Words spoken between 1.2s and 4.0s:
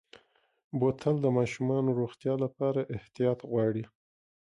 د ماشومو روغتیا لپاره احتیاط غواړي.